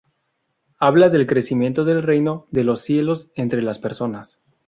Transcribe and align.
Habla 0.79 1.09
del 1.09 1.27
crecimiento 1.27 1.85
del 1.85 2.01
reino 2.01 2.47
de 2.49 2.63
los 2.63 2.81
cielos 2.81 3.29
entre 3.35 3.61
las 3.61 3.77
personas. 3.77 4.39